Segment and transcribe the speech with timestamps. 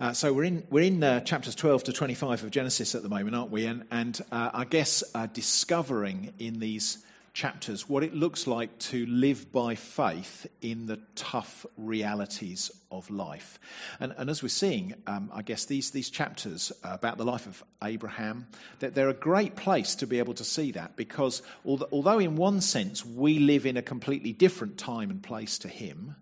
[0.00, 3.08] Uh, so we're in, we're in uh, chapters 12 to 25 of Genesis at the
[3.08, 3.66] moment, aren't we?
[3.66, 9.06] And, and uh, I guess uh, discovering in these chapters what it looks like to
[9.06, 13.58] live by faith in the tough realities of life.
[13.98, 17.64] And, and as we're seeing, um, I guess these, these chapters about the life of
[17.82, 18.46] Abraham,
[18.78, 22.36] that they're a great place to be able to see that because although, although in
[22.36, 26.14] one sense we live in a completely different time and place to him,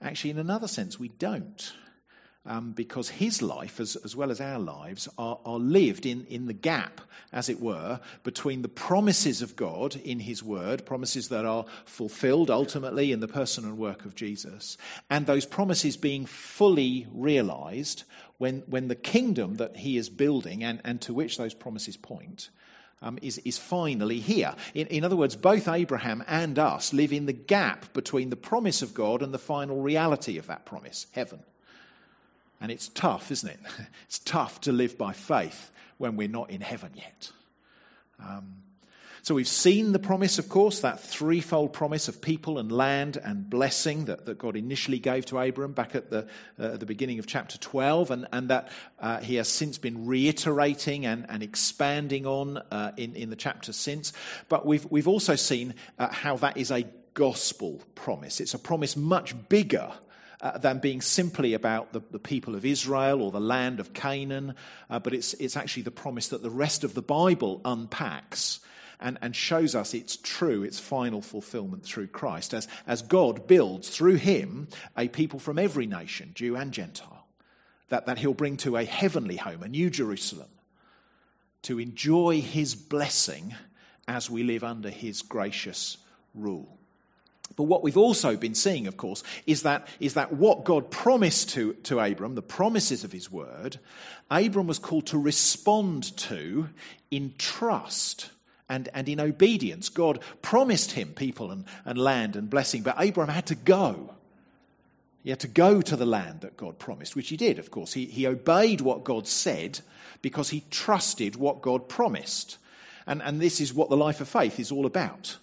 [0.00, 1.74] actually in another sense we don't
[2.44, 6.46] um, because his life, as, as well as our lives, are, are lived in, in
[6.46, 7.00] the gap,
[7.32, 12.50] as it were, between the promises of God in his word, promises that are fulfilled
[12.50, 14.76] ultimately in the person and work of Jesus,
[15.08, 18.02] and those promises being fully realized
[18.38, 22.50] when, when the kingdom that he is building and, and to which those promises point.
[23.04, 24.54] Um, is, is finally here.
[24.74, 28.80] In, in other words, both Abraham and us live in the gap between the promise
[28.80, 31.42] of God and the final reality of that promise, heaven.
[32.62, 33.60] And it's tough, isn't it?
[34.06, 37.32] It's tough to live by faith when we're not in heaven yet.
[38.20, 38.62] Um,
[39.22, 43.48] so we've seen the promise, of course, that threefold promise of people and land and
[43.48, 46.26] blessing that, that God initially gave to Abram back at the,
[46.58, 51.06] uh, the beginning of chapter 12, and, and that uh, he has since been reiterating
[51.06, 54.12] and, and expanding on uh, in, in the chapters since.
[54.48, 56.84] But we've, we've also seen uh, how that is a
[57.14, 58.40] gospel promise.
[58.40, 59.92] It's a promise much bigger
[60.42, 64.54] uh, than being simply about the, the, people of Israel or the land of Canaan,
[64.90, 68.58] uh, but it's, it's actually the promise that the rest of the Bible unpacks
[68.98, 73.88] and, and shows us its true, its final fulfillment through Christ, as, as God builds
[73.88, 77.26] through him a people from every nation, Jew and Gentile,
[77.88, 80.48] that, that he'll bring to a heavenly home, a new Jerusalem,
[81.62, 83.54] to enjoy his blessing
[84.08, 85.98] as we live under his gracious
[86.34, 86.78] rule.
[87.56, 91.50] But what we've also been seeing, of course, is that, is that what God promised
[91.50, 93.78] to, to Abram, the promises of his word,
[94.30, 96.68] Abram was called to respond to
[97.10, 98.30] in trust
[98.68, 99.90] and, and in obedience.
[99.90, 104.14] God promised him people and, and land and blessing, but Abram had to go.
[105.22, 107.92] He had to go to the land that God promised, which he did, of course.
[107.92, 109.80] He, he obeyed what God said
[110.20, 112.56] because he trusted what God promised.
[113.06, 115.36] And, and this is what the life of faith is all about.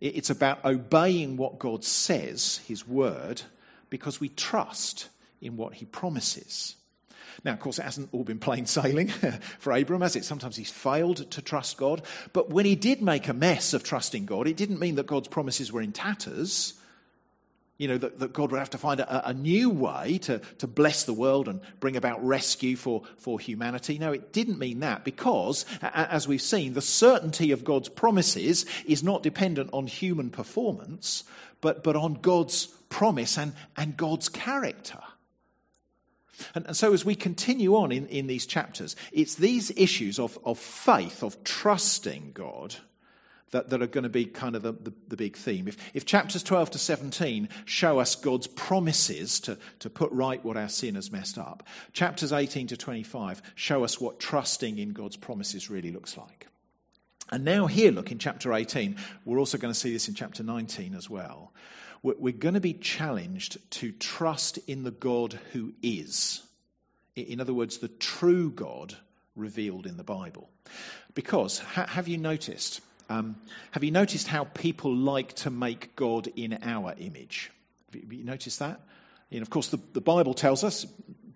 [0.00, 3.42] It's about obeying what God says, His word,
[3.88, 5.08] because we trust
[5.40, 6.76] in what He promises.
[7.44, 9.08] Now, of course, it hasn't all been plain sailing
[9.58, 10.24] for Abram, has it?
[10.24, 12.02] Sometimes he's failed to trust God.
[12.32, 15.28] But when he did make a mess of trusting God, it didn't mean that God's
[15.28, 16.74] promises were in tatters
[17.78, 20.66] you know, that, that God would have to find a, a, new way to, to
[20.66, 23.98] bless the world and bring about rescue for, for humanity.
[23.98, 29.02] No, it didn't mean that because, as we've seen, the certainty of God's promises is
[29.02, 31.24] not dependent on human performance,
[31.60, 35.00] but, but on God's promise and, and God's character.
[36.54, 40.38] And, and so, as we continue on in, in these chapters, it's these issues of,
[40.44, 42.76] of faith, of trusting God,
[43.52, 45.68] that, that are going to be kind of the, the, the, big theme.
[45.68, 50.56] If, if chapters 12 to 17 show us God's promises to, to put right what
[50.56, 51.62] our sin has messed up,
[51.92, 56.48] chapters 18 to 25 show us what trusting in God's promises really looks like.
[57.30, 60.44] And now, here, look, in chapter 18, we're also going to see this in chapter
[60.44, 61.52] 19 as well.
[62.02, 66.42] We're, we're going to be challenged to trust in the God who is.
[67.16, 68.96] In other words, the true God
[69.34, 70.50] revealed in the Bible.
[71.14, 72.80] Because, ha- have you noticed?
[73.08, 73.36] Um,
[73.70, 77.52] have you noticed how people like to make God in our image?
[77.92, 78.80] Have you, noticed that?
[79.30, 80.84] And of course, the, the Bible tells us,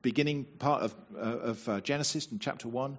[0.02, 2.98] beginning part of, uh, of uh, Genesis in chapter 1,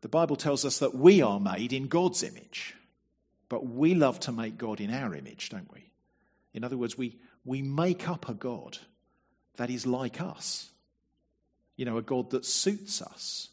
[0.00, 2.74] the Bible tells us that we are made in God's image.
[3.48, 5.90] But we love to make God in our image, don't we?
[6.54, 8.78] In other words, we, we make up a God
[9.56, 10.70] that is like us.
[11.76, 13.48] You know, a God that suits us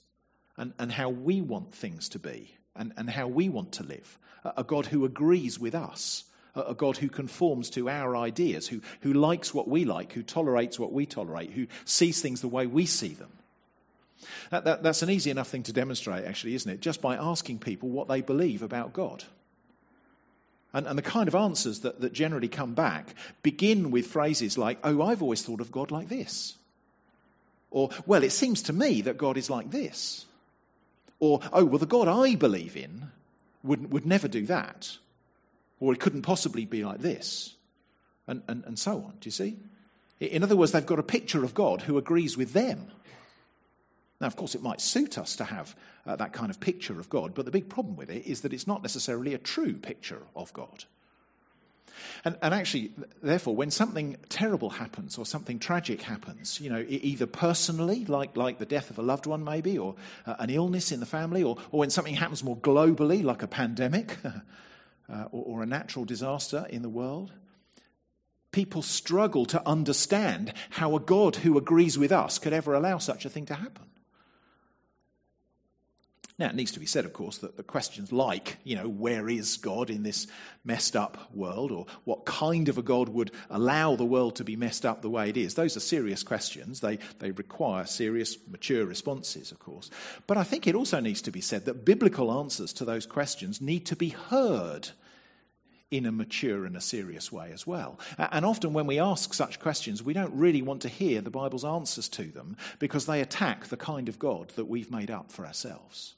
[0.58, 4.18] and, and how we want things to be and, and how we want to live
[4.56, 6.26] a God who agrees with us,
[6.56, 10.80] a God who conforms to our ideas, who, who likes what we like, who tolerates
[10.80, 13.32] what we tolerate, who sees things the way we see them.
[14.52, 16.80] That, that, that's an easy enough thing to demonstrate, actually, isn't it?
[16.80, 19.24] Just by asking people what they believe about God.
[20.74, 24.80] And, and the kind of answers that, that generally come back begin with phrases like,
[24.84, 26.56] Oh, I've always thought of God like this.
[27.72, 30.26] Or, Well, it seems to me that God is like this.
[31.26, 33.10] Or, Oh, well, the God I believe in
[33.64, 34.98] would, would never do that.
[35.80, 37.56] Or it couldn't possibly be like this.
[38.28, 39.14] And, and, and so on.
[39.20, 39.58] Do you see?
[40.20, 42.88] In other words, they've got a picture of God who agrees with them.
[44.22, 45.76] Now, of course, it might suit us to have
[46.06, 48.54] uh, that kind of picture of God, but the big problem with it is that
[48.54, 50.86] it's not necessarily a true picture of God.
[52.24, 52.92] And, and, actually,
[53.22, 58.58] therefore, when something terrible happens or something tragic happens, you know, either personally, like, like
[58.60, 59.96] the death of a loved one maybe, or
[60.26, 63.48] uh, an illness in the family, or, or when something happens more globally, like a
[63.48, 67.32] pandemic uh, or, or a natural disaster in the world,
[68.52, 73.26] people struggle to understand how a God who agrees with us could ever allow such
[73.26, 73.84] a thing to happen.
[76.38, 79.30] Now, it needs to be said, of course, that the questions like, you know, where
[79.30, 80.28] is God in this
[80.66, 84.58] messed up world, or what kind of a God would allow the world to be
[84.58, 86.82] messed up the way it is, those are serious questions.
[86.82, 89.90] They, they require serious, mature responses, of course.
[90.28, 93.62] But I think it also needs to be said that biblical answers to those questions
[93.62, 94.90] need to be heard
[95.92, 97.98] in a mature and a serious way as well.
[98.18, 101.64] And often when we ask such questions, we don't really want to hear the Bible's
[101.64, 105.46] answers to them because they attack the kind of God that we've made up for
[105.46, 106.16] ourselves.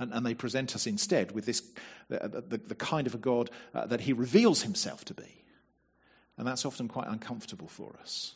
[0.00, 1.62] And, and they present us instead with this,
[2.08, 5.44] the, the, the kind of a God uh, that he reveals himself to be.
[6.38, 8.32] And that's often quite uncomfortable for us.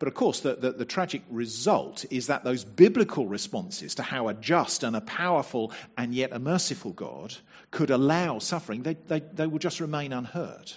[0.00, 4.26] But of course, the, the, the, tragic result is that those biblical responses to how
[4.26, 7.36] a just and a powerful and yet a merciful God
[7.70, 10.72] could allow suffering, they, they, they will just remain unheard.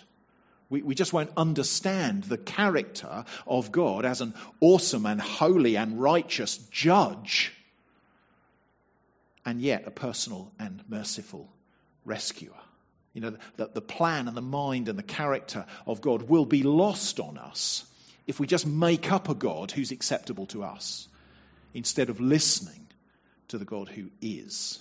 [0.70, 6.00] We, we just won't understand the character of God as an awesome and holy and
[6.00, 7.54] righteous judge
[9.46, 11.52] and yet a personal and merciful
[12.06, 12.58] rescuer.
[13.14, 16.64] You know, the, the plan and the mind and the character of God will be
[16.64, 17.86] lost on us
[18.28, 21.08] if we just make up a God who's acceptable to us
[21.74, 22.88] instead of listening
[23.50, 24.80] to the God who is.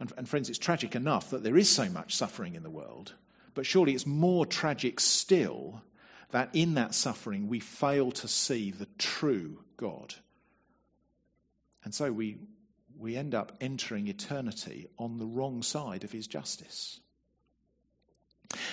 [0.00, 3.12] And, and, friends, it's tragic enough that there is so much suffering in the world,
[3.54, 5.82] but surely it's more tragic still
[6.32, 10.14] that in that suffering we fail to see the true God.
[11.84, 12.38] And so we,
[12.98, 17.00] we end up entering eternity on the wrong side of his justice.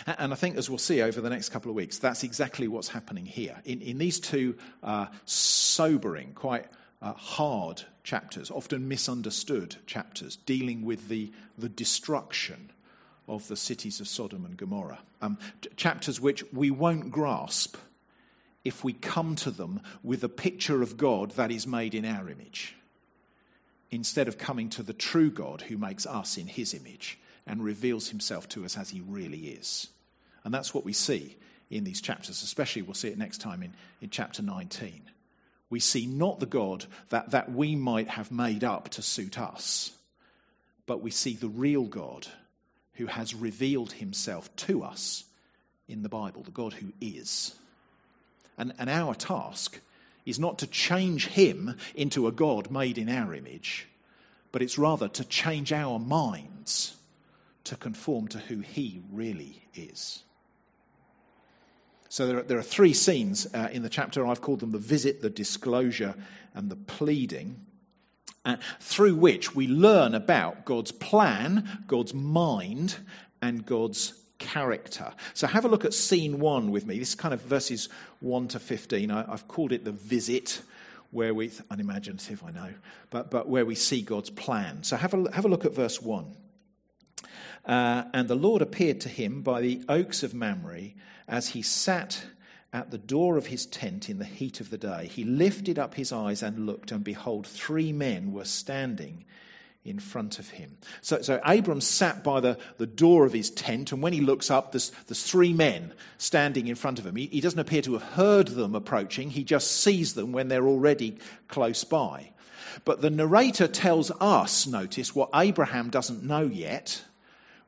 [0.06, 2.90] And I think, as we'll see over the next couple of weeks, that's exactly what's
[2.90, 3.62] happening here.
[3.66, 6.66] In, in these two uh, sobering, quite
[7.02, 12.72] uh, hard chapters, often misunderstood chapters, dealing with the, the destruction
[13.28, 15.00] of the cities of Sodom and Gomorrah.
[15.22, 15.38] Um,
[15.78, 17.78] chapters which we won't grasp
[18.64, 22.30] if we come to them with a picture of God that is made in our
[22.30, 22.76] image
[23.92, 28.10] instead of coming to the true God who makes us in his image and reveals
[28.10, 29.88] himself to us as he really is.
[30.44, 31.36] And that's what we see
[31.70, 35.04] in these chapters, especially we'll see it next time in, in chapter 19.
[35.70, 39.92] We see not the God that, that we might have made up to suit us,
[40.86, 42.28] but we see the real God
[42.94, 45.26] who has revealed himself to us
[45.88, 47.56] in the Bible, the God who is.
[48.58, 49.80] And, and our task
[50.26, 53.88] is not to change him into a God made in our image,
[54.52, 56.98] but it's rather to change our minds
[57.64, 60.24] to conform to who he really is.
[62.10, 64.28] So there are, there are three scenes uh, in the chapter.
[64.28, 66.16] I've called them the visit, the disclosure,
[66.54, 67.62] and the pleading,
[68.44, 72.98] uh, through which we learn about God's plan, God's mind,
[73.42, 75.14] and God's character.
[75.34, 77.00] So have a look at scene one with me.
[77.00, 77.88] This is kind of verses
[78.20, 79.12] 1 to 15.
[79.12, 80.62] I, have called it the visit,
[81.12, 82.74] where we, unimaginative, I know,
[83.12, 84.84] but, but where we see God's plan.
[84.84, 86.26] So have a, have a look at verse 1.
[87.66, 90.94] Uh, and the Lord appeared to him by the oaks of Mamre
[91.28, 92.26] as he sat
[92.74, 95.08] at the door of his tent in the heat of the day.
[95.08, 99.26] He lifted up his eyes and looked, and behold, three men were standing
[99.84, 100.78] in front of him.
[101.02, 104.52] So, so Abram sat by the, the door of his tent, and when he looks
[104.52, 107.16] up, there's, there's three men standing in front of him.
[107.16, 110.68] He, he doesn't appear to have heard them approaching, he just sees them when they're
[110.68, 112.32] already close by.
[112.86, 117.04] But the narrator tells us, notice, what Abraham doesn't know yet,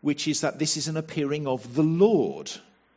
[0.02, 2.52] which is that this is an appearing of the Lord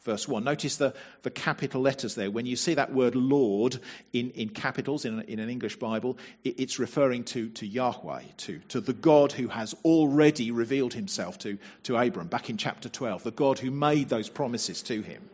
[0.06, 0.42] verse 1.
[0.42, 2.30] Notice the, the capital letters there.
[2.30, 3.78] When you see that word Lord
[4.14, 8.60] in, in capitals in, in an English Bible, it, it's referring to, to Yahweh, to,
[8.68, 13.24] to the God who has already revealed himself to, to Abram back in chapter 12,
[13.24, 15.28] the God who made those promises to him.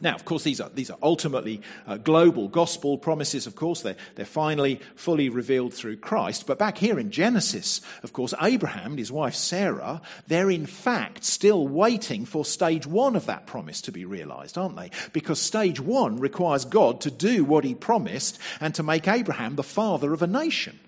[0.00, 3.82] Now, of course, these are, these are ultimately uh, global gospel promises, of course.
[3.82, 6.46] They're, they're finally fully revealed through Christ.
[6.46, 11.24] But back here in Genesis, of course, Abraham and his wife Sarah, they're in fact
[11.24, 14.90] still waiting for stage one of that promise to be realized, aren't they?
[15.12, 19.64] Because stage one requires God to do what he promised and to make Abraham the
[19.64, 20.78] father of a nation.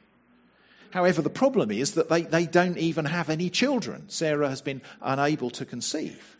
[0.90, 4.08] However, the problem is that they, they don't even have any children.
[4.08, 6.36] Sarah has been unable to conceive.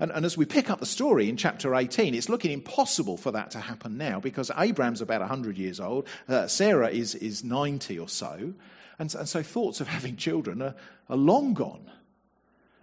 [0.00, 3.30] And, and, as we pick up the story in chapter 18, it's looking impossible for
[3.32, 7.98] that to happen now because Abraham's about 100 years old, uh, Sarah is, is 90
[7.98, 8.54] or so,
[8.98, 10.74] and, and so thoughts of having children are,
[11.08, 11.90] are long gone.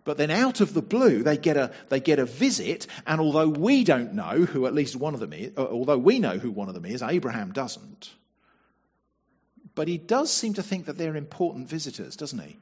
[0.04, 3.48] But then out of the blue, they get a, they get a visit, and although
[3.48, 6.50] we don't know who at least one of them is, uh, although we know who
[6.50, 8.12] one of them is, Abraham doesn't.
[9.76, 12.58] But he does seem to think that they're important visitors, doesn't he?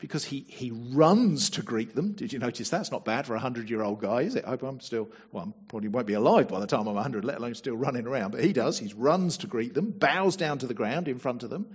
[0.00, 2.12] Because he, he runs to greet them.
[2.12, 4.44] Did you notice that's not bad for a 100 year old guy, is it?
[4.46, 7.24] I hope I'm still, well, I probably won't be alive by the time I'm 100,
[7.24, 8.30] let alone still running around.
[8.32, 8.78] But he does.
[8.78, 11.66] He runs to greet them, bows down to the ground in front of them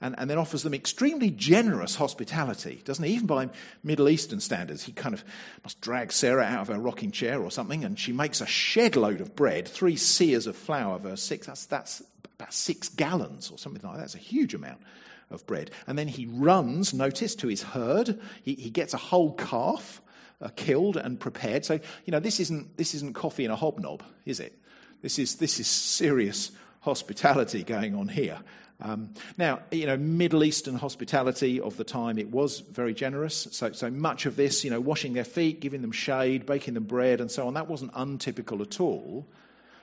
[0.00, 3.14] and, and then offers them extremely generous hospitality, doesn't he?
[3.14, 3.50] Even by
[3.84, 5.24] Middle Eastern standards, he kind of
[5.62, 8.96] must drag Sarah out of her rocking chair or something, and she makes a shed
[8.96, 11.46] load of bread, three seahs of flour, verse 6.
[11.46, 12.02] That's, that's
[12.38, 14.00] about six gallons or something like that.
[14.00, 14.80] That's a huge amount
[15.30, 15.70] of bread.
[15.86, 18.20] And then he runs, notice, to his herd.
[18.42, 20.02] He, he gets a whole calf
[20.40, 21.64] uh, killed and prepared.
[21.64, 24.58] So, you know, this isn't, this isn't coffee in a hobnob, is it?
[25.02, 28.38] This is, this is serious hospitality going on here.
[28.82, 33.46] Um, now, you know, Middle Eastern hospitality of the time, it was very generous.
[33.50, 36.84] So, so much of this, you know, washing their feet, giving them shade, baking them
[36.84, 39.26] bread, and so on, that wasn't untypical at all.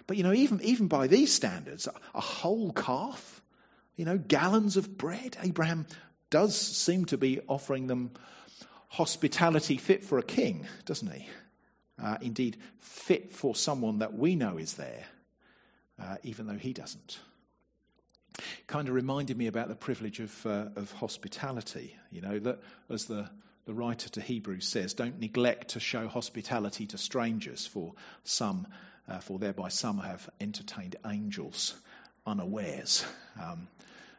[0.07, 3.36] But, you know, even, even by these standards, a whole calf,
[3.97, 5.85] you know, gallons of bread, Abraham
[6.29, 8.11] does seem to be offering them
[8.87, 11.27] hospitality fit for a king, doesn't he?
[12.01, 15.05] Uh, indeed, fit for someone that we know is there,
[16.01, 17.19] uh, even though he doesn't
[18.67, 21.95] kind of reminded me about the privilege of, uh, of hospitality.
[22.11, 23.29] You know, that as the,
[23.65, 28.67] the writer to Hebrews says, don't neglect to show hospitality to strangers, for some,
[29.07, 31.75] uh, for thereby some have entertained angels
[32.27, 33.05] unawares.
[33.41, 33.67] Um,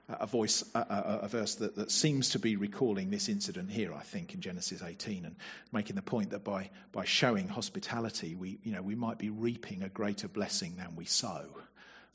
[0.08, 3.92] a voice, a, a, a verse that, that, seems to be recalling this incident here,
[3.92, 5.36] I think, in Genesis 18, and
[5.70, 9.82] making the point that by, by showing hospitality, we, you know, we might be reaping
[9.82, 11.44] a greater blessing than we sow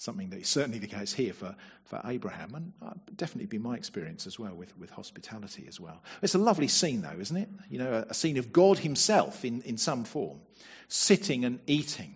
[0.03, 3.75] something that is certainly the case here for, for Abraham, and uh, definitely be my
[3.75, 6.03] experience as well with, with hospitality as well.
[6.21, 7.49] It's a lovely scene, though, isn't it?
[7.69, 10.39] You know, a, a scene of God Himself in, in some form,
[10.87, 12.15] sitting and eating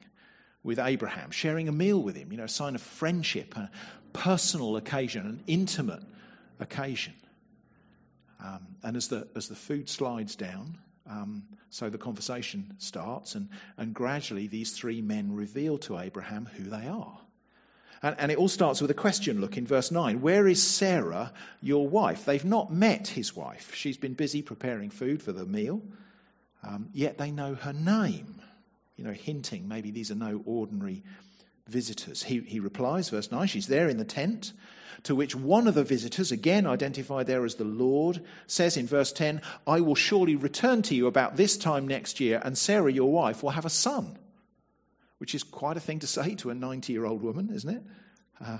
[0.67, 3.71] with Abraham, sharing a meal with him, you know, a sign of friendship, a
[4.11, 6.03] personal occasion, an intimate
[6.59, 7.13] occasion.
[8.43, 10.77] Um, and as the, as the food slides down,
[11.09, 13.47] um, so the conversation starts, and,
[13.77, 17.17] and gradually these three men reveal to Abraham who they are.
[18.03, 20.19] And, and, it all starts with a question look in verse 9.
[20.19, 21.31] Where is Sarah,
[21.61, 22.25] your wife?
[22.25, 23.73] They've not met his wife.
[23.73, 25.81] She's been busy preparing food for the meal,
[26.61, 28.36] um, yet they know her name,
[28.97, 31.03] you know, hinting maybe these are no ordinary
[31.67, 32.23] visitors.
[32.23, 34.53] He, he replies, verse 9, she's there in the tent.
[35.03, 39.11] To which one of the visitors, again identified there as the Lord, says in verse
[39.11, 43.11] 10, I will surely return to you about this time next year, and Sarah, your
[43.11, 44.17] wife, will have a son
[45.19, 47.83] which is quite a thing to say to a 90 year old woman, isn't it?
[48.43, 48.59] Uh,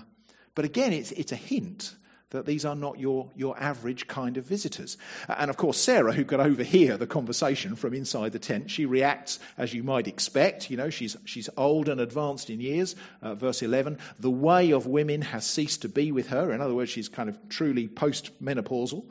[0.56, 1.96] but again, it's, it's a hint
[2.32, 4.98] that these are not your, your average kind of visitors.
[5.30, 9.40] And of course, Sarah, who could overhear the conversation from inside the tent, she reacts
[9.58, 10.70] as you might expect.
[10.70, 12.96] You know, she's, she's old and advanced in years.
[13.22, 16.52] Uh, verse 11, the way of women has ceased to be with her.
[16.52, 19.06] In other words, she's kind of truly post menopausal.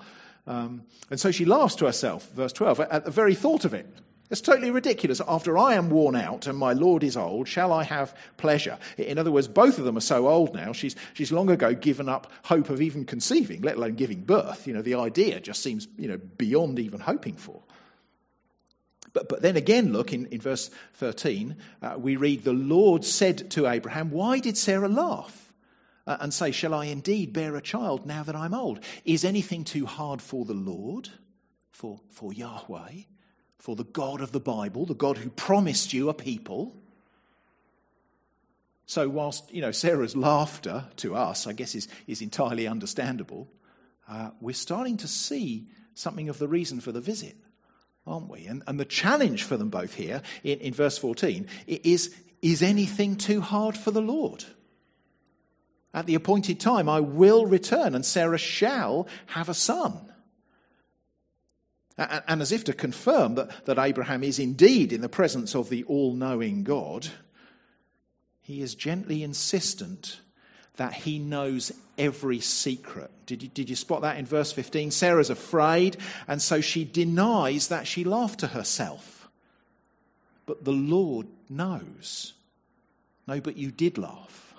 [0.46, 3.86] Um, and so she laughs to herself, verse 12, at the very thought of it.
[4.28, 5.20] It's totally ridiculous.
[5.26, 8.78] After I am worn out and my Lord is old, shall I have pleasure?
[8.98, 12.08] In other words, both of them are so old now, she's, she's long ago given
[12.08, 14.66] up hope of even conceiving, let alone giving birth.
[14.66, 17.62] You know, the idea just seems, you know, beyond even hoping for.
[19.12, 23.50] But, but then again, look, in, in verse 13, uh, we read, The Lord said
[23.52, 25.54] to Abraham, Why did Sarah laugh?
[26.06, 28.80] Uh, and say, Shall I indeed bear a child now that I'm old?
[29.04, 31.08] Is anything too hard for the Lord,
[31.70, 33.04] for, for Yahweh?
[33.58, 36.74] For the God of the Bible, the God who promised you a people.
[38.86, 43.48] So, whilst you know Sarah's laughter to us, I guess, is, is entirely understandable,
[44.08, 47.36] uh, we're starting to see something of the reason for the visit,
[48.06, 48.46] aren't we?
[48.46, 53.16] And, and the challenge for them both here in, in verse 14 is Is anything
[53.16, 54.44] too hard for the Lord?
[55.92, 60.12] At the appointed time, I will return, and Sarah shall have a son.
[61.98, 65.82] And as if to confirm that, that Abraham is indeed in the presence of the
[65.84, 67.08] all knowing God,
[68.42, 70.20] he is gently insistent
[70.76, 73.10] that he knows every secret.
[73.24, 74.90] Did you, did you spot that in verse 15?
[74.90, 75.96] Sarah's afraid,
[76.28, 79.28] and so she denies that she laughed to herself.
[80.44, 82.34] But the Lord knows.
[83.26, 84.54] No, but you did laugh.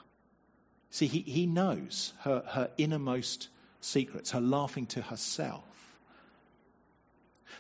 [0.89, 5.66] See, he, he knows her, her innermost secrets, her laughing to herself.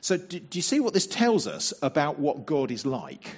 [0.01, 3.35] So, do, do, you see what this tells us about what God is like?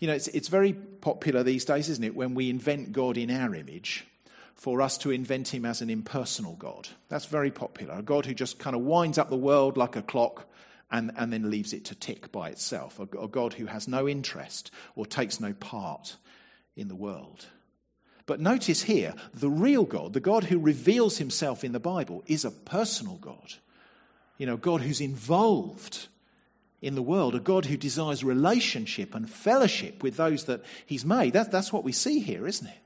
[0.00, 3.30] You know, it's, it's very popular these days, isn't it, when we invent God in
[3.30, 4.06] our image,
[4.54, 6.88] for us to invent him as an impersonal God.
[7.08, 7.94] That's very popular.
[7.94, 10.46] A God who just kind of winds up the world like a clock
[10.90, 14.08] and, and then leaves it to tick by itself, a, a God who has no
[14.08, 16.16] interest or takes no part
[16.76, 17.46] in the world.
[18.26, 22.44] But notice here, the real God, the God who reveals himself in the Bible, is
[22.44, 23.54] a personal God.
[24.38, 26.08] You know, God who's involved
[26.80, 31.32] in the world, a God who desires relationship and fellowship with those that he's made.
[31.32, 32.78] That, that's what we see here, isn't it?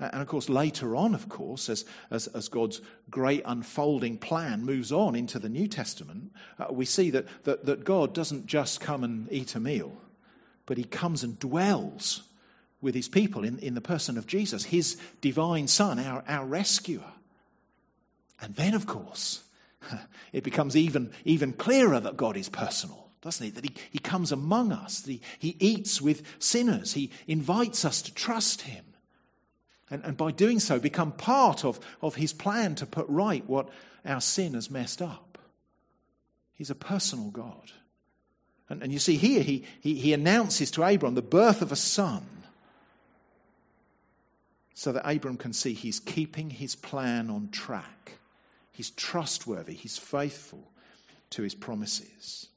[0.00, 2.80] And of course, later on, of course, as, as, as, God's
[3.10, 7.84] great unfolding plan moves on into the New Testament, uh, we see that, that, that
[7.84, 9.96] God doesn't just come and eat a meal,
[10.66, 12.24] but he comes and dwells
[12.82, 17.12] with his people in, in the person of Jesus, his divine Son, our, our rescuer.
[18.40, 19.44] And then, of course,
[20.32, 23.54] it becomes even, even clearer that God is personal, doesn't it?
[23.54, 28.02] That he, he comes among us, that he, he eats with sinners, he invites us
[28.02, 28.84] to trust him
[29.90, 33.68] and, and by doing so become part of, of his plan to put right what
[34.04, 35.38] our sin has messed up.
[36.54, 37.72] He's a personal God.
[38.68, 41.76] And, and you see, here he, he, he announces to Abram the birth of a
[41.76, 42.26] son
[44.74, 48.18] so that Abram can see he's keeping his plan on track.
[48.74, 50.72] He's trustworthy, he's faithful
[51.30, 52.48] to his promises.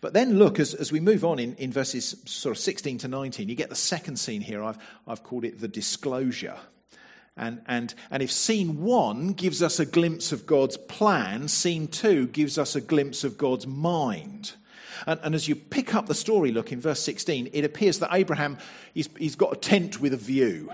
[0.00, 3.08] But then look, as, as we move on in, in verses sort of 16 to
[3.08, 4.62] 19, you get the second scene here.
[4.62, 6.56] I've, I've called it the disclosure.
[7.36, 12.28] And, and, and if scene one gives us a glimpse of God's plan, scene two
[12.28, 14.52] gives us a glimpse of God's mind.
[15.04, 18.14] And, and, as you pick up the story, look in verse 16, it appears that
[18.14, 18.56] Abraham,
[18.94, 20.70] he's, he's got a tent with a view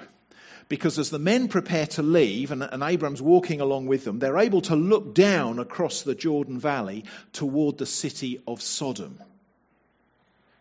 [0.68, 4.38] because as the men prepare to leave, and, and Abram's walking along with them, they're
[4.38, 9.22] able to look down across the Jordan Valley toward the city of Sodom.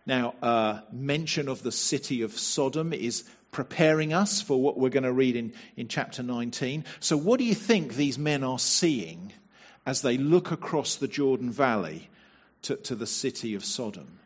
[0.06, 5.04] Now, uh, mention of the city of Sodom is preparing us for what we're going
[5.04, 6.86] to read in, in chapter 19.
[7.02, 9.34] So, what do you think these men are seeing
[9.86, 12.10] as they look across the Jordan Valley
[12.62, 14.20] to, to the city of Sodom?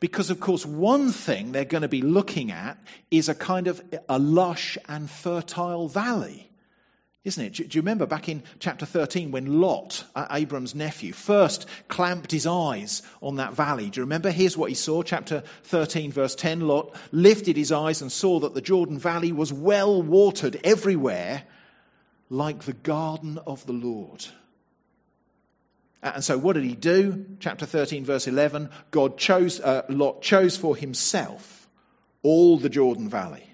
[0.00, 2.78] Because, of course, one thing they're going to be looking at
[3.10, 6.50] is a kind of a lush and fertile valley,
[7.24, 7.52] isn't it?
[7.54, 13.02] Do, you remember back in chapter 13 when Lot, Abram's nephew, first clamped his eyes
[13.20, 13.90] on that valley?
[13.90, 14.30] Do you remember?
[14.30, 15.02] Here's what he saw.
[15.02, 19.52] Chapter 13, verse 10 Lot lifted his eyes and saw that the Jordan Valley was
[19.52, 21.42] well watered everywhere,
[22.30, 24.26] like the garden of the Lord.
[26.02, 27.26] And so, what did he do?
[27.40, 31.68] Chapter 13, verse 11 God chose, uh, Lot chose for himself
[32.22, 33.44] all the Jordan Valley.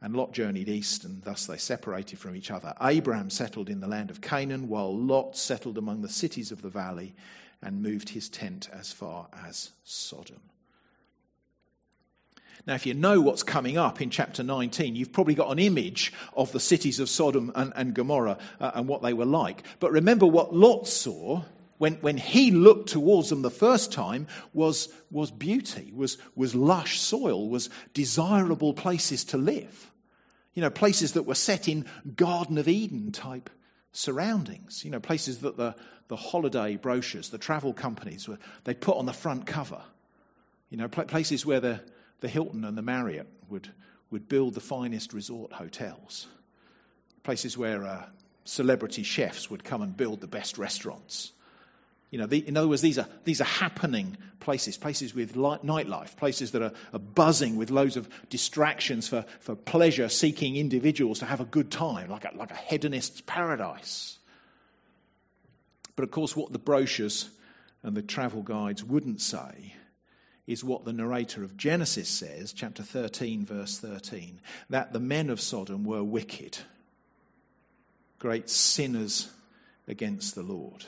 [0.00, 2.74] And Lot journeyed east, and thus they separated from each other.
[2.80, 6.68] Abraham settled in the land of Canaan, while Lot settled among the cities of the
[6.68, 7.14] valley
[7.62, 10.40] and moved his tent as far as Sodom.
[12.66, 16.12] Now, if you know what's coming up in chapter 19, you've probably got an image
[16.34, 19.62] of the cities of Sodom and, and Gomorrah uh, and what they were like.
[19.80, 21.42] But remember what Lot saw
[21.76, 26.98] when, when he looked towards them the first time was, was beauty, was, was lush
[27.00, 29.90] soil, was desirable places to live.
[30.54, 31.84] You know, places that were set in
[32.16, 33.50] Garden of Eden type
[33.92, 34.84] surroundings.
[34.84, 35.74] You know, places that the,
[36.08, 39.82] the holiday brochures, the travel companies, were, they put on the front cover.
[40.70, 41.80] You know, places where the,
[42.24, 43.68] the Hilton and the Marriott would,
[44.10, 46.26] would build the finest resort hotels,
[47.22, 48.06] places where uh,
[48.46, 51.32] celebrity chefs would come and build the best restaurants.
[52.10, 55.66] You know, the, in other words, these are, these are happening places, places with light,
[55.66, 61.18] nightlife, places that are, are buzzing with loads of distractions for, for pleasure seeking individuals
[61.18, 64.18] to have a good time, like a, like a hedonist's paradise.
[65.94, 67.28] But of course, what the brochures
[67.82, 69.74] and the travel guides wouldn't say
[70.46, 75.40] is what the narrator of Genesis says, chapter 13, verse 13, that the men of
[75.40, 76.58] Sodom were wicked,
[78.18, 79.30] great sinners
[79.88, 80.84] against the Lord.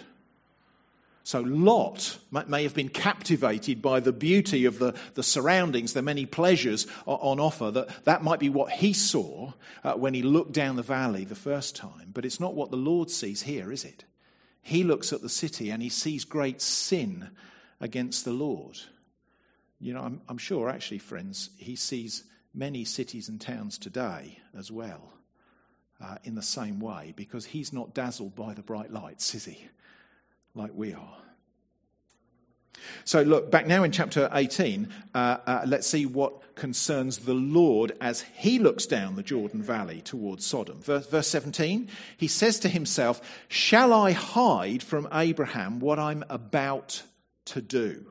[1.26, 6.24] So Lot may have been captivated by the beauty of the, the surroundings, the many
[6.24, 7.72] pleasures on offer.
[7.72, 11.34] That, that might be what he saw uh, when he looked down the valley the
[11.34, 12.12] first time.
[12.14, 14.04] But it's not what the Lord sees here, is it?
[14.62, 17.30] He looks at the city and he sees great sin
[17.80, 18.78] against the Lord.
[19.80, 24.70] You know, I'm, I'm sure, actually, friends, he sees many cities and towns today as
[24.70, 25.12] well
[26.02, 29.68] uh, in the same way because he's not dazzled by the bright lights, is he?
[30.54, 31.16] Like we are.
[33.04, 37.92] So, look, back now in chapter 18, uh, uh, let's see what concerns the Lord
[38.00, 40.80] as he looks down the Jordan Valley towards Sodom.
[40.80, 47.02] Verse, verse 17, he says to himself, Shall I hide from Abraham what I'm about
[47.46, 48.06] to do?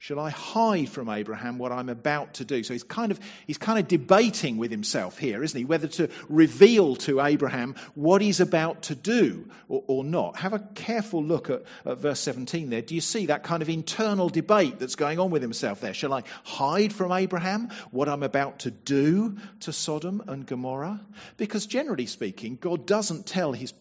[0.00, 2.62] Shall I hide from Abraham what I'm about to do?
[2.62, 5.64] So he's kind of, he's kind of debating with himself here, isn't he?
[5.64, 10.36] Whether to reveal to Abraham what he's about to do or, or not.
[10.36, 12.80] Have a careful look at, at verse 17 there.
[12.80, 15.94] Do you see that kind of internal debate that's going on with himself there?
[15.94, 21.00] Shall I hide from Abraham what I'm about to do to Sodom and Gomorrah?
[21.36, 23.72] Because generally speaking, God doesn't tell, his,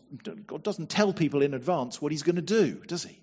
[0.48, 3.20] God doesn't tell people in advance what he's going to do, does he?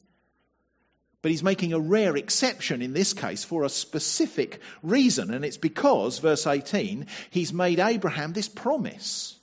[1.25, 5.57] But he's making a rare exception in this case for a specific reason, and it's
[5.57, 9.39] because, verse 18, he's made Abraham this promise.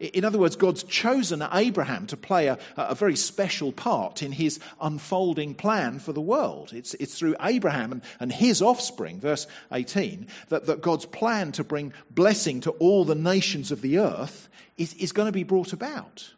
[0.00, 4.58] In other words, God's chosen Abraham to play a, a, very special part in his
[4.80, 6.72] unfolding plan for the world.
[6.72, 11.62] It's, it's through Abraham and, and his offspring, verse 18, that, that God's plan to
[11.62, 15.72] bring blessing to all the nations of the earth is, is going to be brought
[15.72, 16.32] about.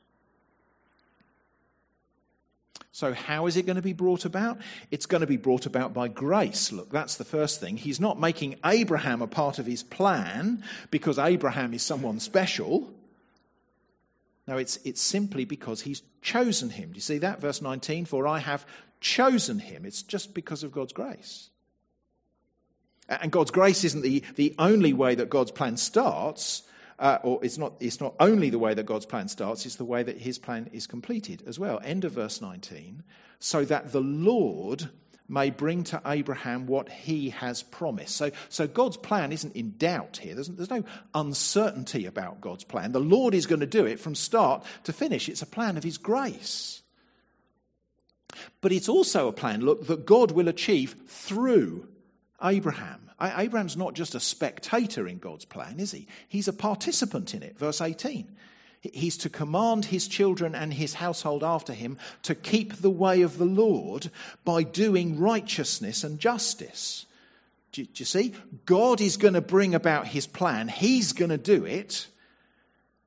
[2.99, 4.59] So, how is it going to be brought about?
[4.91, 6.73] It's going to be brought about by grace.
[6.73, 7.77] Look, that's the first thing.
[7.77, 12.93] He's not making Abraham a part of his plan because Abraham is someone special.
[14.49, 16.89] No, it's, it's simply because he's chosen him.
[16.89, 17.41] Do you see that?
[17.41, 18.67] Verse 19 For I have
[19.01, 19.85] chosen him.
[19.87, 21.51] It's just because of God's grace.
[23.09, 26.65] And God's grace isn't the, the only way that God's plan starts
[26.99, 29.85] uh, or it's not, it's not only the way that God's plan starts, it's the
[29.85, 31.81] way that his plan is completed as well.
[31.85, 33.03] End of verse 19.
[33.39, 34.89] So that the Lord
[35.29, 38.17] may bring to Abraham what he has promised.
[38.17, 40.35] So, so God's plan isn't in doubt here.
[40.35, 40.85] There's, there's no
[41.15, 42.93] uncertainty about God's plan.
[42.93, 45.29] The Lord is going to do it from start to finish.
[45.29, 46.83] It's a plan of his grace.
[48.61, 51.87] But it's also a plan, look, that God will achieve through
[52.43, 53.11] Abraham.
[53.21, 56.07] Abraham's not just a spectator in God's plan, is he?
[56.29, 57.59] He's a participant in it.
[57.59, 58.29] Verse 18.
[58.81, 63.39] He's to command his children and his household after him to keep the way of
[63.39, 64.11] the Lord
[64.45, 67.07] by doing righteousness and justice.
[67.73, 68.35] Do you, see?
[68.67, 72.07] God is going to bring about his plan, he's going to do it,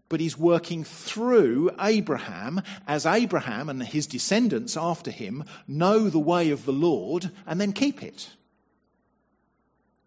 [0.10, 6.50] but he's working through Abraham as Abraham and his descendants after him know the way
[6.52, 8.30] of the Lord and then keep it.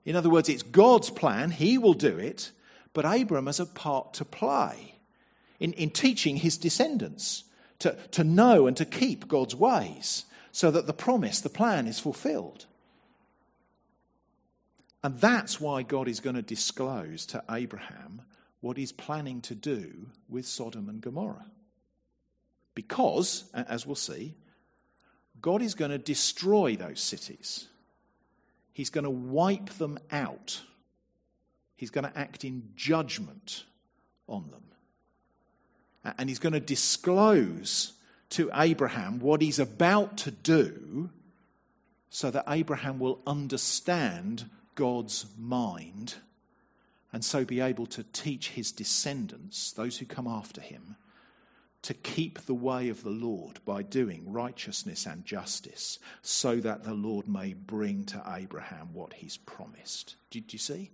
[0.04, 2.50] In other words, it's God's plan, He will do it,
[2.92, 4.94] but Abram has a part to play
[5.60, 7.44] in, in teaching his descendants
[7.80, 11.98] to, to know and to keep God's ways so that the promise, the plan is
[11.98, 12.66] fulfilled.
[15.02, 18.22] And that's why God is going to disclose to Abraham
[18.60, 21.46] what he's planning to do with Sodom and Gomorrah.
[22.74, 24.34] Because, as we'll see,
[25.40, 27.68] God is going to destroy those cities.
[28.74, 30.60] He's going to wipe them out.
[31.76, 33.64] He's going to act in judgment
[34.28, 36.14] on them.
[36.18, 37.92] And he's going to disclose
[38.30, 41.08] to Abraham what he's about to do
[42.10, 46.16] so that Abraham will understand God's mind
[47.12, 50.96] and so be able to teach his descendants, those who come after him,
[51.84, 56.94] to keep the way of the Lord by doing righteousness and justice, so that the
[56.94, 60.16] Lord may bring to Abraham what he's promised.
[60.30, 60.90] Did you see?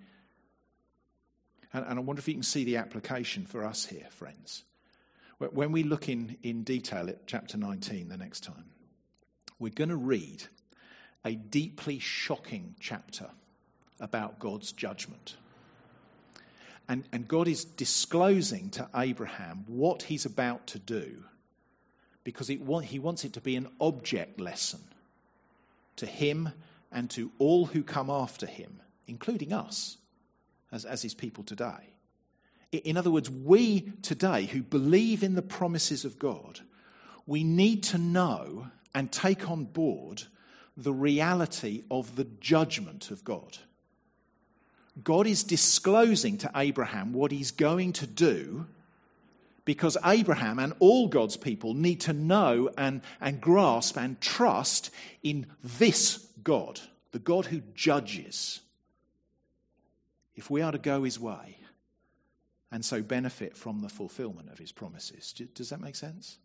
[1.72, 4.64] And, and I wonder if you can see the application for us here, friends.
[5.38, 8.64] When we look in, in detail at chapter 19 the next time,
[9.60, 10.42] we're going to read
[11.24, 13.30] a deeply shocking chapter
[14.00, 15.36] about God's judgment.
[16.90, 21.22] And, and God is disclosing to Abraham what he's about to do
[22.24, 24.80] because it, he wants it to be an object lesson
[25.94, 26.50] to him
[26.90, 29.98] and to all who come after him, including us
[30.72, 31.94] as, as his people today.
[32.72, 36.58] In other words, we today who believe in the promises of God,
[37.24, 40.24] we need to know and take on board
[40.76, 43.58] the reality of the judgment of God.
[45.04, 48.66] God is disclosing to Abraham what he's going to do
[49.64, 54.90] because Abraham and all God's people need to know and, and grasp and trust
[55.22, 56.80] in this God,
[57.12, 58.60] the God who judges,
[60.34, 61.58] if we are to go his way
[62.72, 65.32] and so benefit from the fulfillment of his promises.
[65.54, 66.38] Does that make sense?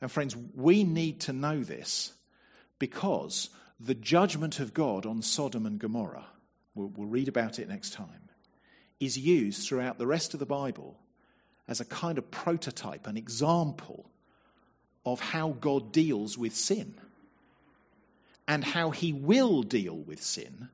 [0.00, 2.12] And, friends, we need to know this
[2.78, 6.26] because the judgment of God on Sodom and Gomorrah
[6.74, 8.28] we'll, we'll read about it next time,
[9.00, 10.96] is used throughout the rest of the Bible
[11.66, 14.10] as a kind of prototype, an example
[15.06, 16.94] of how God deals with sin
[18.46, 20.68] and how he will deal with sin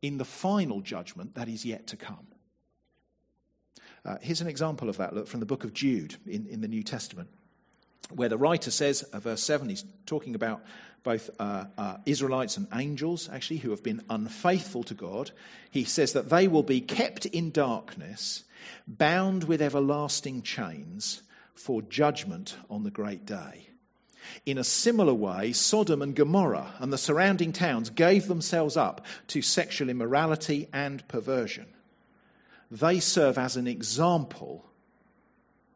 [0.00, 2.26] in the final judgment that is yet to come.
[4.04, 5.14] Uh, here's an example of that.
[5.14, 7.28] Look from the book of Jude in, in the New Testament.
[8.10, 10.62] Where the writer says, uh, verse 7, he's talking about
[11.02, 15.32] both uh, uh, Israelites and angels, actually, who have been unfaithful to God.
[15.70, 18.44] He says that they will be kept in darkness,
[18.86, 21.22] bound with everlasting chains
[21.54, 23.68] for judgment on the great day.
[24.46, 29.42] In a similar way, Sodom and Gomorrah and the surrounding towns gave themselves up to
[29.42, 31.66] sexual immorality and perversion.
[32.70, 34.64] They serve as an example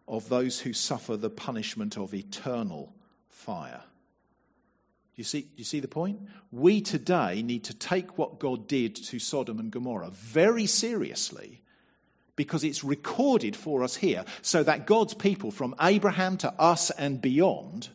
[0.08, 2.94] of those who suffer the punishment of eternal
[3.28, 3.82] fire.
[5.16, 6.20] You see, you see the point?
[6.52, 11.62] We today need to take what God did to Sodom and Gomorrah very seriously
[12.36, 17.20] because it's recorded for us here so that God's people from Abraham to us and
[17.20, 17.88] beyond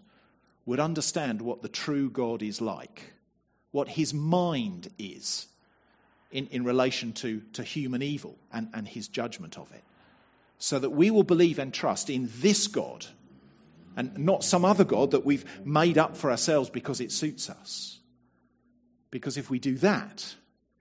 [0.65, 3.13] would understand what the true God is like,
[3.71, 5.47] what his mind is
[6.32, 9.84] in, in relation to, to human evil and, and his judgment of it.
[10.63, 13.08] So that we will believe and trust in this God
[13.97, 18.00] and not some other God that we've made up for ourselves because it suits us.
[19.10, 20.36] Because if we do that,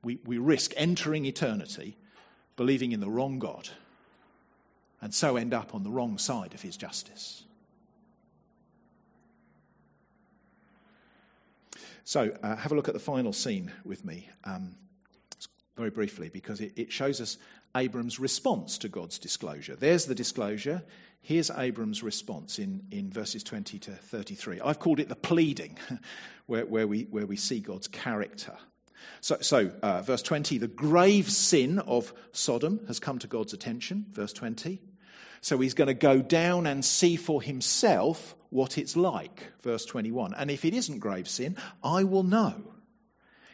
[0.05, 1.97] we, we risk entering eternity
[2.57, 3.71] believing in the wrong God
[5.01, 7.45] and so end up on the wrong side of his justice.
[12.05, 14.75] So, uh, have a look at the final scene with me, um,
[15.77, 17.39] very briefly, because it, it shows us
[17.77, 19.77] Abram's response to God's disclosure.
[19.77, 20.83] There's the disclosure.
[21.23, 24.61] Here's Abram's response in, in verses 20 to 33.
[24.61, 25.79] I've called it the pleading,
[26.47, 28.57] where, where, we, where we see God's character.
[29.21, 34.07] So, so uh, verse 20, the grave sin of Sodom has come to God's attention.
[34.13, 34.81] Verse 20.
[35.43, 39.53] So he's going to go down and see for himself what it's like.
[39.63, 40.35] Verse 21.
[40.35, 42.75] And if it isn't grave sin, I will know.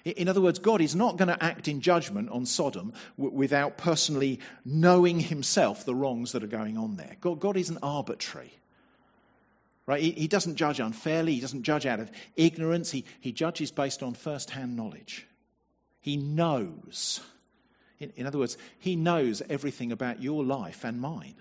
[0.07, 4.38] In other words, God is not going to act in judgment on Sodom without personally
[4.64, 7.16] knowing himself the wrongs that are going on there.
[7.21, 8.53] God, God isn't arbitrary.
[9.85, 10.01] Right?
[10.01, 14.01] He, he doesn't judge unfairly, he doesn't judge out of ignorance, he, he judges based
[14.01, 15.27] on first hand knowledge.
[16.01, 17.21] He knows.
[17.99, 21.35] In, in, other words, he knows everything about your life and mine.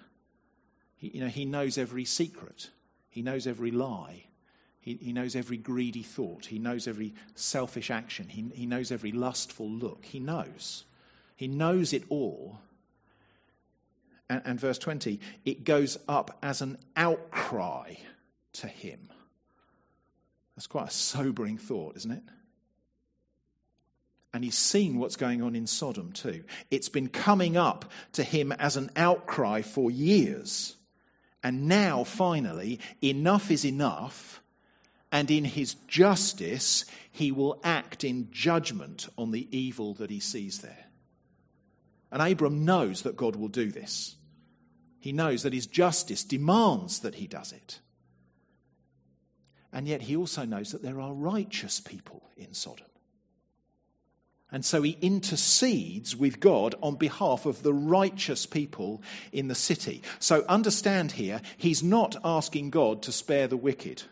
[0.95, 2.71] He, you know, he knows every secret.
[3.11, 4.23] He knows every lie.
[4.85, 6.45] He, he knows every greedy thought.
[6.45, 8.29] He knows every selfish action.
[8.29, 10.05] He, he knows every lustful look.
[10.05, 10.83] He knows.
[11.35, 12.59] He knows it all.
[14.29, 17.95] And, and verse 20, it goes up as an outcry
[18.53, 19.09] to him.
[20.55, 22.23] That's quite a sobering thought, isn't it?
[24.35, 26.43] And he's seen what's going on in Sodom too.
[26.69, 30.75] It's been coming up to him as an outcry for years.
[31.41, 34.43] And now, finally, enough is enough
[35.15, 40.59] and in his justice, he will act in judgment on the evil that he sees
[40.59, 40.87] there.
[42.11, 44.17] And Abram knows that God will do this.
[44.99, 47.79] He knows that his justice demands that he does it.
[49.71, 52.87] And yet he also knows that there are righteous people in Sodom.
[54.51, 59.01] And so he intercedes with God on behalf of the righteous people
[59.31, 60.01] in the city.
[60.19, 64.03] So understand here, he's not asking God to spare the wicked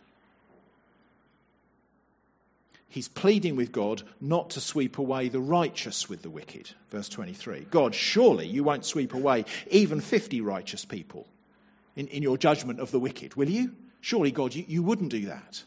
[2.93, 6.69] he's pleading with God not to sweep away the righteous with the wicked.
[6.91, 7.65] Verse 23.
[7.71, 11.27] God, surely you won't sweep away even 50 righteous people
[11.95, 13.73] in, in your judgment of the wicked, will you?
[13.99, 15.63] Surely, God, you, you wouldn't do that.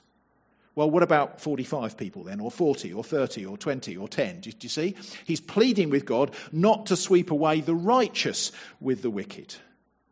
[0.77, 4.41] Well, what about 45 people then, or 40, or 30, or 20, or 10?
[4.41, 4.95] Do, do you see?
[5.25, 9.57] He's pleading with God not to sweep away the righteous with the wicked,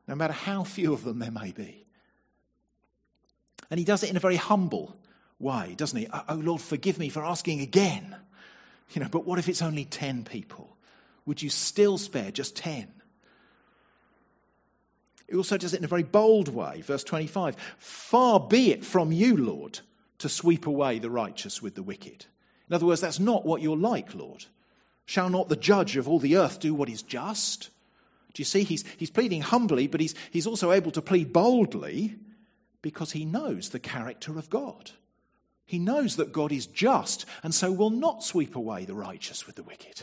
[0.08, 1.86] no matter how few of them there may be.
[3.70, 4.96] And he does it in a very humble
[5.44, 6.08] way, doesn't he?
[6.12, 8.16] Oh, oh, Lord, forgive me for asking again.
[8.90, 10.76] You know, but what if it's only 10 people?
[11.26, 12.88] Would you still spare just 10?
[15.28, 16.80] He also does it in a very bold way.
[16.82, 19.80] Verse 25 Far be it from you, Lord,
[20.18, 22.26] to sweep away the righteous with the wicked.
[22.68, 24.46] In other words, that's not what you're like, Lord.
[25.06, 27.70] Shall not the judge of all the earth do what is just?
[28.32, 28.64] Do you see?
[28.64, 32.16] He's, he's pleading humbly, but he's, he's also able to plead boldly
[32.80, 34.90] because he knows the character of God.
[35.66, 39.56] He knows that God is just and so will not sweep away the righteous with
[39.56, 40.02] the wicked.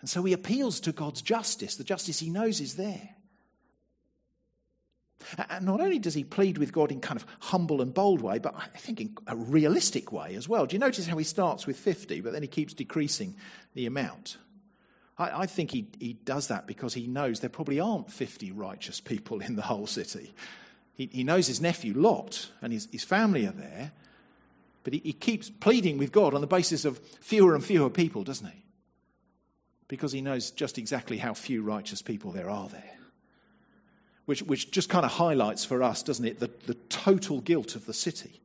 [0.00, 3.10] And so he appeals to God's justice, the justice he knows is there.
[5.48, 8.38] And not only does he plead with God in kind of humble and bold way,
[8.38, 10.66] but I think in a realistic way as well.
[10.66, 13.34] Do you notice how he starts with 50, but then he keeps decreasing
[13.74, 14.36] the amount?
[15.16, 19.00] I, I think he, he does that because he knows there probably aren't 50 righteous
[19.00, 20.34] people in the whole city.
[20.94, 23.92] He, he knows his nephew Lot and his, his family are there,
[24.84, 28.22] but he, he keeps pleading with God on the basis of fewer and fewer people,
[28.22, 28.64] doesn't he?
[29.88, 32.94] Because he knows just exactly how few righteous people there are there.
[34.26, 37.86] which, which just kind of highlights for us, doesn't it, the, the total guilt of
[37.86, 38.40] the city.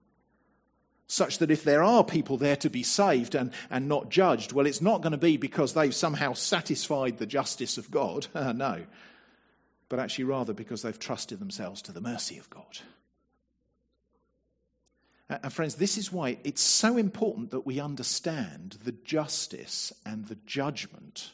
[1.07, 4.67] Such that if there are people there to be saved and, and not judged, well,
[4.67, 8.27] it's not going to be because they've somehow satisfied the justice of God.
[8.35, 8.85] no.
[9.87, 12.79] But actually, rather because they've trusted themselves to the mercy of God.
[15.29, 20.37] And, friends, this is why it's so important that we understand the justice and the
[20.45, 21.31] judgment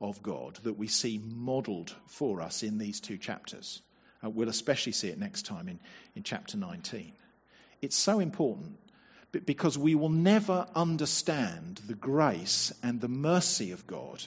[0.00, 3.80] of God that we see modeled for us in these two chapters.
[4.22, 5.80] Uh, we'll especially see it next time in,
[6.14, 7.12] in chapter 19.
[7.80, 8.78] It's so important
[9.32, 14.24] because we will never understand the grace and the mercy of God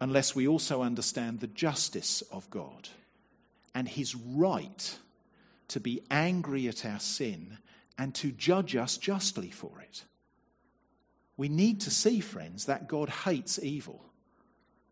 [0.00, 2.88] unless we also understand the justice of God
[3.74, 4.98] and his right
[5.68, 7.58] to be angry at our sin
[7.98, 10.04] and to judge us justly for it.
[11.36, 14.06] We need to see, friends, that God hates evil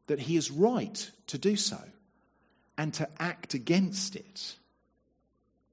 [0.06, 1.80] that he is right to do so
[2.76, 4.56] and to act against it.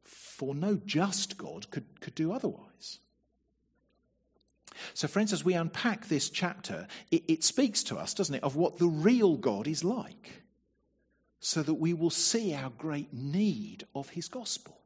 [0.03, 2.99] For no just God could, could do otherwise.
[4.93, 8.55] So, friends, as we unpack this chapter, it, it speaks to us, doesn't it, of
[8.55, 10.43] what the real God is like,
[11.39, 14.80] so that we will see our great need of his gospel.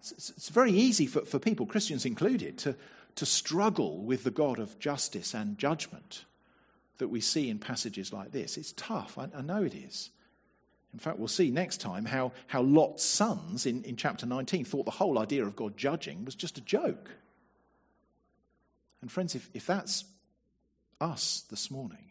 [0.00, 2.76] It's, very easy for, for people, Christians included, to,
[3.16, 6.24] to struggle with the God of justice and judgment
[6.98, 8.56] that we see in passages like this.
[8.56, 10.10] It's tough, I, I know it is.
[10.92, 14.84] In fact, we'll see next time how, how Lot's sons in, in chapter 19 thought
[14.84, 17.10] the whole idea of God judging was just a joke.
[19.00, 20.04] And, friends, if, if that's
[21.00, 22.10] us this morning,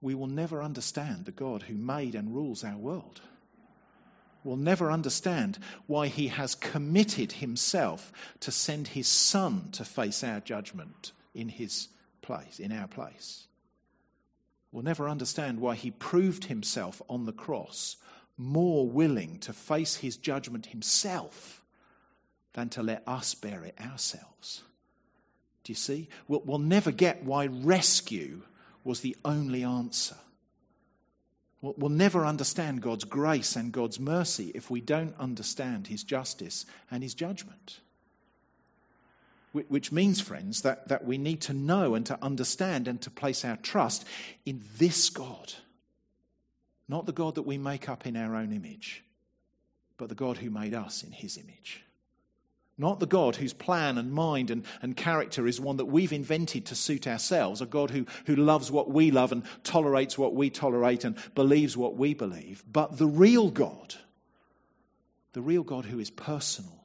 [0.00, 3.20] we will never understand the God who made and rules our world.
[4.44, 10.40] We'll never understand why he has committed himself to send his son to face our
[10.40, 11.88] judgment in his
[12.22, 13.48] place, in our place
[14.72, 17.96] will never understand why he proved himself on the cross
[18.36, 21.62] more willing to face his judgment himself
[22.52, 24.62] than to let us bear it ourselves.
[25.64, 26.08] Do you see?
[26.28, 28.42] We'll, we'll never get why rescue
[28.84, 30.16] was the only answer.
[31.60, 37.02] We'll, never understand God's grace and God's mercy if we don't understand his justice and
[37.02, 37.80] his judgment.
[39.52, 43.44] Which means, friends, that, that we need to know and to understand and to place
[43.44, 44.06] our trust
[44.46, 45.54] in this God.
[46.88, 49.02] Not the God that we make up in our own image,
[49.96, 51.82] but the God who made us in his image.
[52.78, 56.64] Not the God whose plan and mind and, and character is one that we've invented
[56.66, 60.48] to suit ourselves, a God who, who loves what we love and tolerates what we
[60.48, 63.96] tolerate and believes what we believe, but the real God,
[65.32, 66.77] the real God who is personal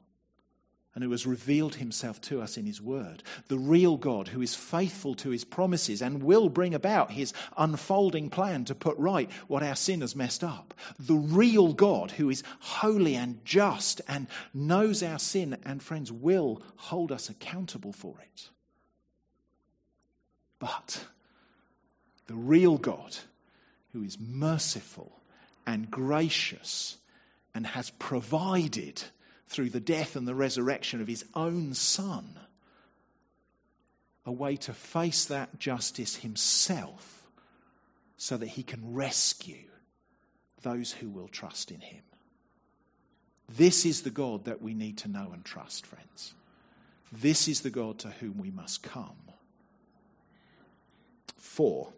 [0.94, 3.22] and who has revealed himself to us in his word.
[3.48, 8.30] The real God who is faithful to his promises and will bring about his unfolding
[8.30, 10.72] plan to put right what our sin has messed up.
[10.98, 16.62] The real God who is holy and just and knows our sin and, friends, will
[16.76, 18.48] hold us accountable for it.
[20.60, 21.06] But
[22.28, 23.16] the real God
[23.92, 25.20] who is merciful
[25.66, 26.98] and gracious
[27.54, 29.02] and has provided
[29.46, 32.38] through the death and the resurrection of his own Son,
[34.26, 37.28] a way to face that justice himself
[38.16, 39.68] so that he can rescue
[40.62, 42.02] those who will trust in him.
[43.48, 46.34] This is the God that we need to know and trust, friends.
[47.12, 49.16] This is the God to whom we must come.
[51.36, 51.92] 4,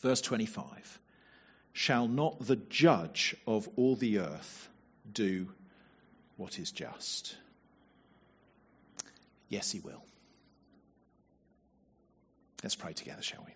[0.00, 1.00] verse 25
[1.72, 4.68] Shall not the judge of all the earth
[5.12, 5.48] do
[6.36, 7.36] what is just.
[9.48, 10.04] Yes, He will.
[12.62, 13.54] Let's pray together, shall we?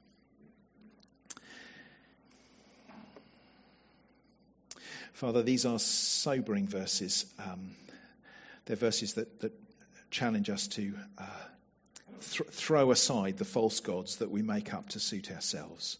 [5.12, 7.26] Father, these are sobering verses.
[7.38, 7.70] Um,
[8.66, 9.52] they're verses that, that
[10.10, 11.24] challenge us to uh,
[12.20, 15.98] th- throw aside the false gods that we make up to suit ourselves.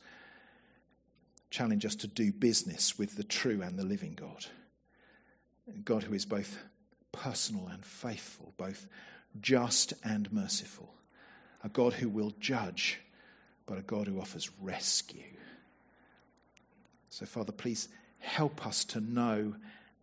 [1.51, 4.47] Challenge us to do business with the true and the living God.
[5.85, 6.59] God who is both
[7.13, 8.87] personal and faithful, both
[9.41, 10.95] just and merciful.
[11.65, 13.01] A God who will judge,
[13.67, 15.23] but a God who offers rescue.
[17.11, 17.89] So, Father, please
[18.21, 19.55] help us to know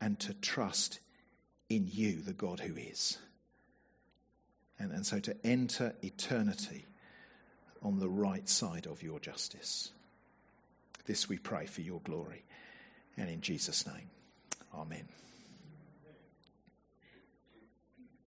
[0.02, 1.00] and to trust
[1.70, 3.18] in you, the God who is.
[4.78, 6.86] And, and so to enter eternity
[7.82, 9.92] on the right side of your justice.
[11.06, 12.44] This we pray for your glory.
[13.16, 14.10] And in Jesus' name,
[14.74, 15.08] amen.